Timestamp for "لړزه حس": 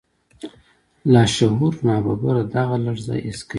2.85-3.39